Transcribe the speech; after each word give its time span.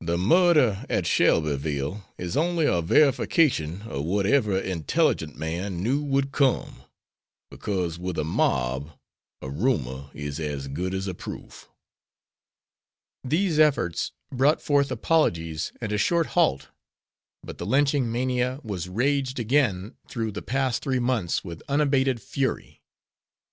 The 0.00 0.18
murder 0.18 0.84
at 0.88 1.06
Shelbyville 1.06 2.04
is 2.18 2.36
only 2.36 2.66
a 2.66 2.82
verification 2.82 3.82
of 3.82 4.04
what 4.04 4.26
every 4.26 4.68
intelligent 4.68 5.36
man 5.36 5.84
knew 5.84 6.02
would 6.02 6.32
come, 6.32 6.82
because 7.48 7.96
with 7.96 8.18
a 8.18 8.24
mob 8.24 8.90
a 9.40 9.48
rumor 9.48 10.10
is 10.14 10.40
as 10.40 10.66
good 10.66 10.92
as 10.94 11.06
a 11.06 11.14
proof. 11.14 11.68
These 13.22 13.60
efforts 13.60 14.10
brought 14.32 14.60
forth 14.60 14.90
apologies 14.90 15.70
and 15.80 15.92
a 15.92 15.96
short 15.96 16.26
halt, 16.34 16.70
but 17.44 17.58
the 17.58 17.66
lynching 17.66 18.10
mania 18.10 18.58
was 18.64 18.88
raged 18.88 19.38
again 19.38 19.94
through 20.08 20.32
the 20.32 20.42
past 20.42 20.82
three 20.82 20.98
months 20.98 21.44
with 21.44 21.62
unabated 21.68 22.20
fury. 22.20 22.82